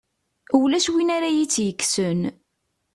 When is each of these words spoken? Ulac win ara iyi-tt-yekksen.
Ulac 0.59 0.87
win 0.91 1.13
ara 1.15 1.27
iyi-tt-yekksen. 1.31 2.21